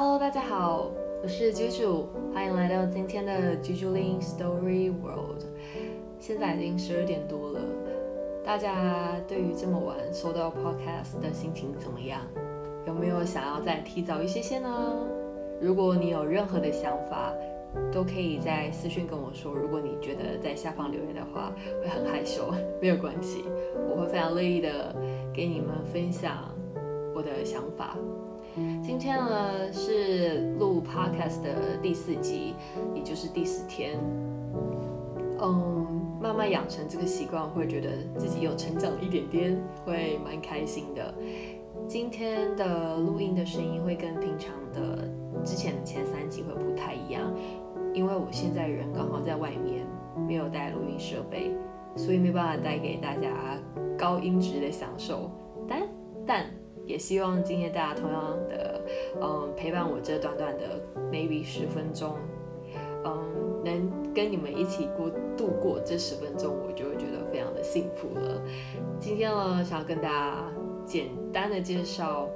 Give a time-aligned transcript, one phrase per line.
[0.00, 0.92] Hello，大家好，
[1.24, 1.84] 我是居居，
[2.32, 5.42] 欢迎来到今天的居居 Lin Story World。
[6.20, 7.60] 现在已经十二点多了，
[8.44, 12.20] 大家对于这么晚收到 Podcast 的心情怎么样？
[12.86, 14.70] 有没有想要再提早一些些呢？
[15.60, 17.32] 如果你有任何的想法，
[17.90, 19.52] 都可以在私讯跟我说。
[19.52, 21.52] 如果你觉得在下方留言的话
[21.82, 23.42] 会很害羞， 没有关系，
[23.90, 24.94] 我会非常乐意的
[25.34, 26.54] 给你们分享
[27.16, 27.96] 我的想法。
[28.82, 32.54] 今天呢是录 podcast 的第四集，
[32.94, 33.98] 也就是第四天。
[35.40, 41.14] 嗯，慢慢养成这个习惯，会觉得自己有成长一点点，会蛮开心的。
[41.86, 45.08] 今天的录音的声音会跟平常的
[45.44, 47.22] 之前的前三集会不太一样，
[47.94, 49.86] 因为我现在人刚好在外面，
[50.26, 51.52] 没有带录音设备，
[51.94, 53.28] 所以没办法带给大家
[53.96, 55.30] 高音质的享受。
[55.68, 55.82] 但
[56.26, 56.57] 但。
[56.88, 58.80] 也希望今天大家同样的，
[59.20, 60.80] 嗯，陪伴我这短短的
[61.12, 62.16] maybe 十分钟，
[63.04, 68.40] 嗯，能跟你们一起过度过这十分钟，我就会觉得非常的幸福了。
[68.98, 70.42] 今天呢，想要跟大家
[70.86, 72.26] 简单的介绍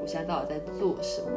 [0.00, 1.28] 我现在到底在做什么。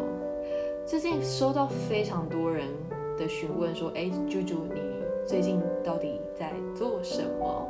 [0.85, 2.69] 最近收到非常多人
[3.17, 4.79] 的询问，说，哎，猪猪，你
[5.27, 7.67] 最近到底在做什么？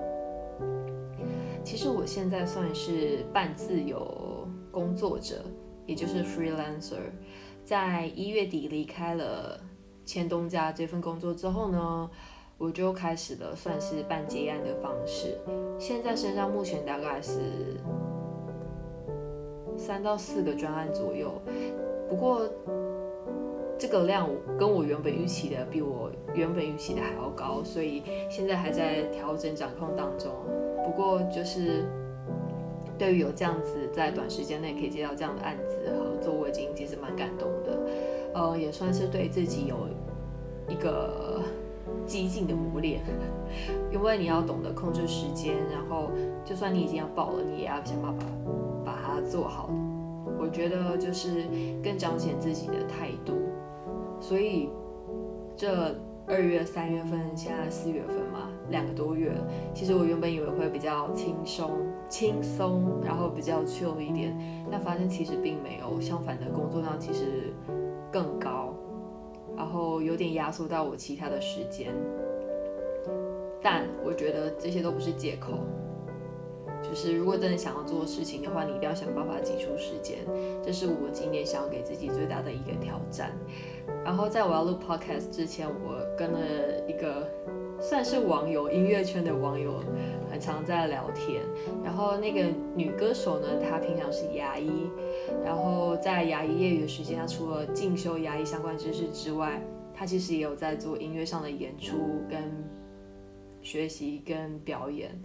[1.63, 4.31] 其实我现在算是半自由。
[4.73, 5.45] 工作者，
[5.85, 7.11] 也就是 freelancer，
[7.63, 9.59] 在一月底离开了
[10.03, 12.09] 前东家这份工作之后呢，
[12.57, 15.37] 我就开始了算是办结案的方式。
[15.77, 17.39] 现在身上目前大概是
[19.77, 21.39] 三到四个专案左右，
[22.09, 22.41] 不过
[23.77, 30.31] 这个量跟我原本预期的比我原本预期的还要高，所以现在还在调整掌控当中。
[30.83, 31.85] 不过就是。
[32.97, 37.79] 对于有这样子在短时间内可以接到这样的案子合作，我已经其实蛮感动的，
[38.33, 39.87] 呃，也算是对自己有
[40.69, 41.41] 一个
[42.05, 43.01] 激进的磨练，
[43.91, 46.09] 因为你要懂得控制时间，然后
[46.45, 48.25] 就算你已经要报了，你也要想办法
[48.85, 49.69] 把它做好。
[50.39, 51.43] 我觉得就是
[51.83, 53.33] 更彰显自己的态度，
[54.19, 54.69] 所以
[55.55, 55.95] 这。
[56.25, 59.31] 二月、三月份，现在四月份嘛，两个多月。
[59.73, 61.71] 其实我原本以为会比较轻松、
[62.09, 64.37] 轻松，然后比较 chill 一点，
[64.71, 67.53] 但发现其实并没有，相反的工作量其实
[68.11, 68.73] 更高，
[69.55, 71.93] 然后有点压缩到我其他的时间。
[73.61, 75.53] 但我觉得这些都不是借口。
[76.83, 80.17] 就是如果真的想要做事情的话，你一定要想办法挤出时间。
[80.61, 83.31] 这是我今年想要给自己最大的一个挑战。
[84.03, 86.39] 然后在我要录 podcast 之前，我跟了
[86.85, 87.25] 一个
[87.83, 89.83] 算是网友，音乐圈的网友，
[90.31, 91.43] 很常在聊天。
[91.83, 92.45] 然后那个
[92.77, 94.71] 女歌手呢，她平常是牙医，
[95.43, 99.61] 然后在牙医业余的时间，她除了进修牙医相关知识之外，
[99.93, 102.39] 她其实也有在做音乐上的演出、跟
[103.61, 105.21] 学习、跟表演。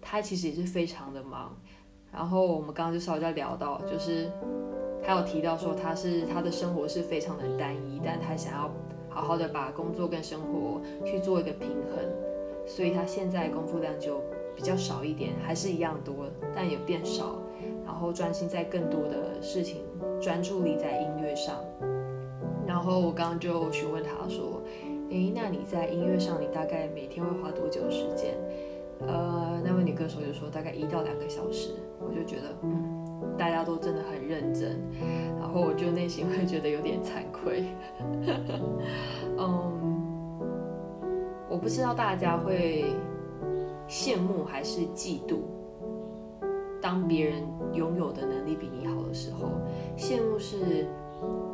[0.00, 1.56] 她其实也是非常的忙，
[2.12, 4.28] 然后我们刚刚就稍微在聊到，就是
[5.00, 8.68] 她有提到说她是她的生活是非常的单一，但她想要
[9.20, 12.02] 好好的把工作跟生活去做一个平衡，
[12.66, 14.18] 所以他现在工作量就
[14.56, 16.26] 比较少一点，还是一样多，
[16.56, 17.36] 但有变少，
[17.84, 19.82] 然后专心在更多的事情，
[20.22, 21.56] 专注力在音乐上。
[22.66, 24.62] 然后我刚刚就询问他说，
[25.10, 28.34] 诶，那你在音乐上你大概每天会花多久时间？
[29.06, 32.99] 呃，那位女歌手就说大概一到两个小时，我就觉得，嗯，
[33.38, 34.78] 大家都真的很认真，
[35.38, 37.64] 然后我就内心会觉得有点惭愧。
[39.38, 40.38] 嗯，
[41.48, 42.84] 我不知道大家会
[43.88, 45.38] 羡慕还是嫉妒，
[46.80, 47.42] 当别人
[47.72, 49.50] 拥有的能力比你好的时候，
[49.96, 50.86] 羡慕是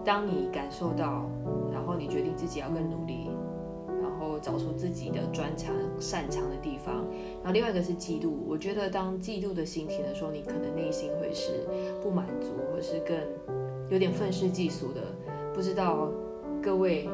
[0.04, 1.30] 当你感受到，
[1.72, 3.30] 然后你决定自己要更努力。
[4.46, 7.04] 找出自己的专长、擅长的地方，
[7.42, 8.30] 然后另外一个是嫉妒。
[8.46, 11.66] 我觉得当嫉妒的心情的时候，你可能内心会是
[12.00, 13.16] 不满足，或是更
[13.90, 15.00] 有点愤世嫉俗的。
[15.52, 16.12] 不知道
[16.62, 17.08] 各位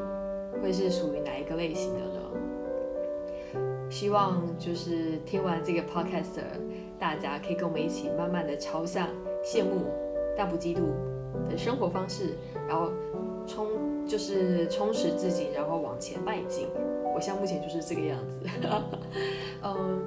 [0.61, 2.19] 会是属于哪一个类型的呢？
[3.89, 6.39] 希望就是听完这个 podcast，
[6.99, 9.07] 大家可以跟我们一起慢慢的朝向
[9.43, 9.87] 羡慕
[10.37, 10.81] 但不嫉妒
[11.49, 12.37] 的生活方式，
[12.67, 12.91] 然后
[13.47, 13.67] 充
[14.05, 16.67] 就是充实自己，然后往前迈进。
[17.13, 18.45] 我现在目前就是这个样子，
[19.61, 20.01] 嗯，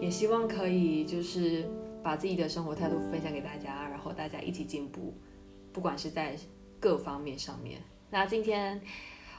[0.00, 1.64] 也希望可以就是
[2.02, 5.14] 把自己的生活态度分享给大家，然后大家一起进步，
[5.72, 6.36] 不管是在
[6.78, 7.80] 各方面上面。
[8.10, 8.80] 那今天，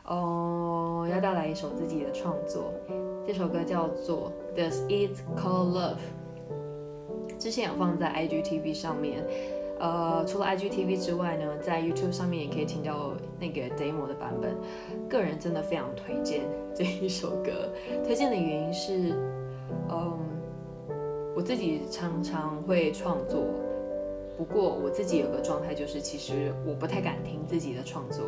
[0.06, 2.74] 哦，要带来一首自己的创作，
[3.28, 5.98] 这首歌叫做《Does It Call Love》，
[7.38, 9.24] 之前有放在 IGTV 上面，
[9.82, 14.56] 呃，除了 IGTV 之外呢，在 YouTube 上面也可以听到那个 demo 的版本。
[15.10, 16.42] 个人真的非常推荐
[16.76, 17.68] 这一首歌。
[18.06, 19.16] 推荐的原因是，
[19.90, 20.20] 嗯，
[21.36, 23.44] 我自己常常会创作，
[24.38, 28.24] 不过我自己有个状态就是，其实我不太敢听自己的创作，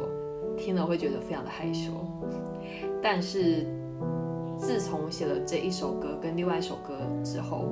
[0.57, 1.91] 听了会觉得非常的害羞。
[2.99, 3.67] 但是
[4.57, 7.65] 自从写了这一首歌跟另外一首歌之后，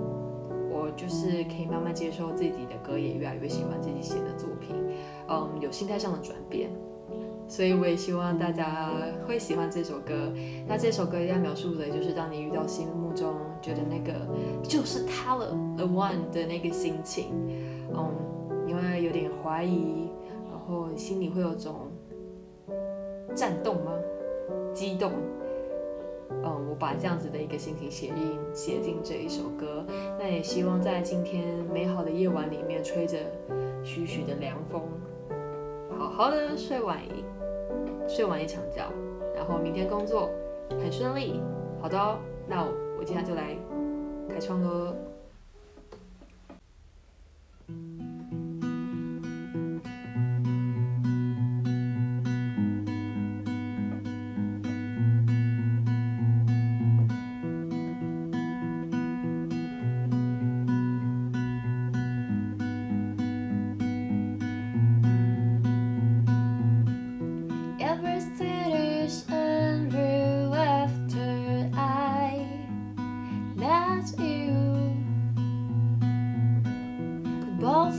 [0.95, 4.75] 就是可以慢慢接受自己的歌，也越来越喜欢自己写的作品，
[5.27, 6.69] 嗯，有心态上的转变。
[7.47, 8.91] 所以我也希望大家
[9.27, 10.31] 会喜欢这首歌。
[10.65, 14.13] 那这首歌要描述的就是当你遇到心目中觉得那个
[14.63, 17.25] 就是他了，the one 的那个心情。
[17.93, 18.09] 嗯，
[18.65, 20.09] 你会有点怀疑，
[20.49, 21.91] 然后心里会有种
[23.35, 23.91] 颤动吗？
[24.73, 25.11] 激动。
[26.43, 29.85] 嗯，我把这样子的一个心情写进写进这一首歌。
[30.17, 33.17] 那也希望在今天美好的夜晚里面，吹着
[33.83, 34.81] 徐徐的凉风，
[35.97, 37.23] 好好的睡晚一。
[38.07, 38.91] 睡完一场觉，
[39.33, 40.29] 然后明天工作
[40.69, 41.39] 很顺利。
[41.81, 42.17] 好的哦，
[42.47, 42.65] 那
[42.97, 43.55] 我接下来就来
[44.27, 44.93] 开窗喽。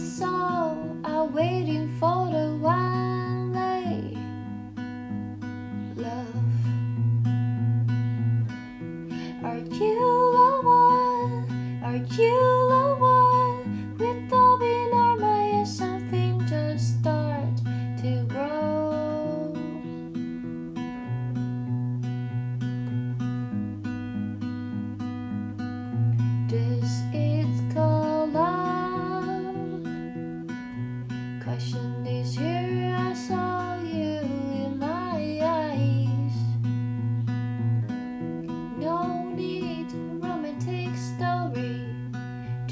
[0.03, 2.42] soul are waiting for the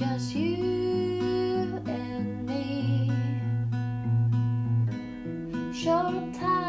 [0.01, 3.13] just you and me.
[5.75, 6.60] Short time.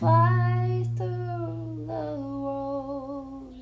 [0.00, 3.54] Fly through the world.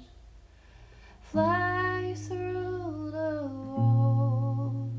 [1.33, 4.93] Fly through the world.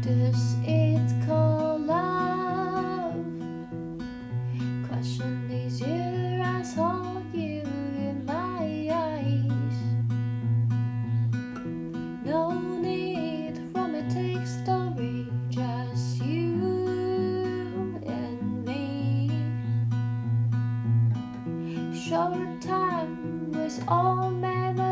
[0.00, 0.54] This
[22.08, 24.83] short time with all men.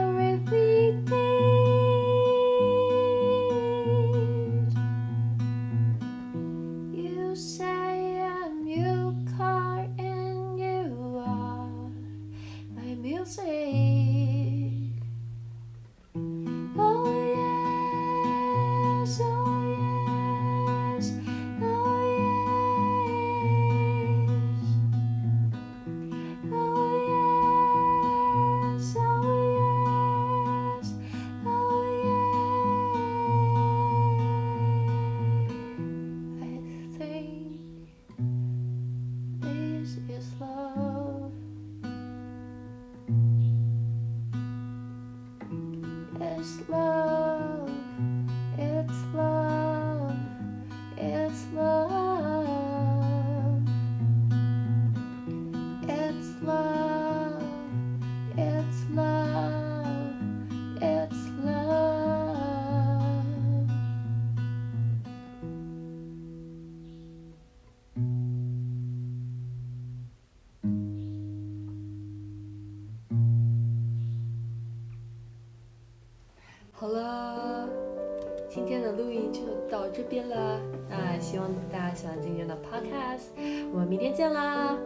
[79.31, 80.61] 就到这边了。
[80.89, 83.29] 那希望大家喜欢今天的 podcast，
[83.73, 84.77] 我们明天见啦！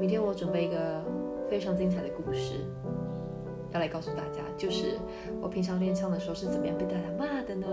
[0.00, 1.02] 明天我准备一个
[1.50, 2.54] 非常精彩的故事，
[3.72, 4.98] 要来告诉大家，就是
[5.40, 7.66] 我平常练唱的时候是怎么样被大家骂的呢？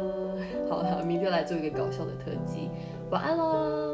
[0.70, 2.70] 好了，明天来做一个搞笑的特辑。
[3.10, 3.89] 晚安喽！